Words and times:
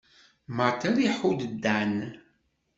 Matt 0.55 0.81
ad 0.89 0.97
iḥudd 1.07 1.41
Dan. 1.63 1.95